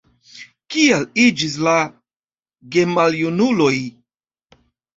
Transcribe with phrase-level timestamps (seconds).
[0.75, 1.75] Kiaj iĝis la
[2.77, 3.77] gemaljunuloj?